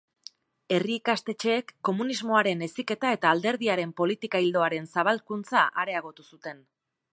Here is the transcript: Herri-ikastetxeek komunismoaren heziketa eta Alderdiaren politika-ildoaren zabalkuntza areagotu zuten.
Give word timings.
Herri-ikastetxeek 0.77 1.69
komunismoaren 1.89 2.65
heziketa 2.69 3.13
eta 3.19 3.33
Alderdiaren 3.35 3.93
politika-ildoaren 4.01 4.91
zabalkuntza 4.97 5.67
areagotu 5.85 6.29
zuten. 6.35 6.69